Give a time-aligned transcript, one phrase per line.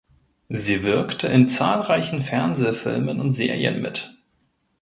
[0.49, 4.17] Sie wirkte in zahlreichen Fernsehfilmen und Serien mit.